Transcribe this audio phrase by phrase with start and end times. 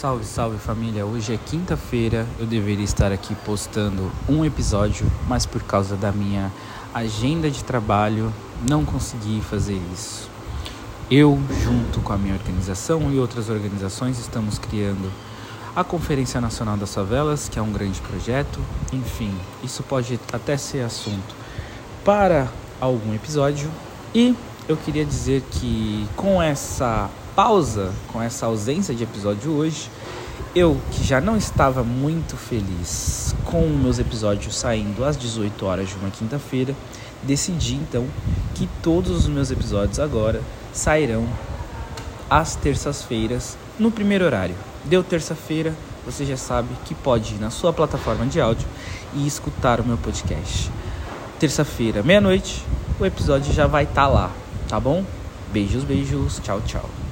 [0.00, 1.04] Salve, salve família!
[1.04, 6.52] Hoje é quinta-feira, eu deveria estar aqui postando um episódio, mas por causa da minha
[6.94, 8.32] agenda de trabalho
[8.70, 10.30] não consegui fazer isso.
[11.10, 15.10] Eu, junto com a minha organização e outras organizações, estamos criando
[15.74, 18.60] a Conferência Nacional das Favelas, que é um grande projeto.
[18.92, 19.34] Enfim,
[19.64, 21.34] isso pode até ser assunto
[22.04, 22.46] para
[22.80, 23.68] algum episódio.
[24.14, 24.32] E
[24.68, 29.90] eu queria dizer que com essa pausa, com essa ausência de episódio hoje,
[30.54, 35.94] eu que já não estava muito feliz com meus episódios saindo às 18 horas de
[35.94, 36.74] uma quinta-feira,
[37.22, 38.06] decidi então
[38.54, 41.26] que todos os meus episódios agora sairão
[42.28, 44.54] às terças-feiras no primeiro horário.
[44.84, 48.68] Deu terça-feira, você já sabe que pode ir na sua plataforma de áudio
[49.14, 50.70] e escutar o meu podcast.
[51.38, 52.64] Terça-feira, meia-noite,
[53.00, 54.30] o episódio já vai estar tá lá,
[54.68, 55.04] tá bom?
[55.50, 57.07] Beijos, beijos, tchau, tchau.